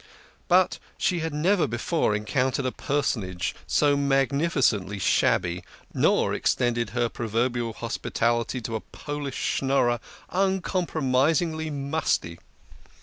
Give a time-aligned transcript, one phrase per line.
[0.47, 7.07] But she had never before encountered a personage so magnificently shabby, nor ex tended her
[7.07, 9.99] proverbial hospitality to a Polish Schnorrer
[10.31, 12.39] un compromisingly musty.